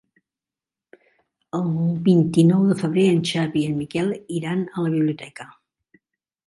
El 1.59 1.67
vint-i-nou 2.07 2.65
de 2.73 2.79
febrer 2.81 3.05
en 3.11 3.23
Xavi 3.33 3.65
i 3.67 3.75
en 3.75 3.77
Miquel 3.83 4.11
iran 4.41 4.69
a 4.73 4.87
la 4.89 4.95
biblioteca. 4.97 5.51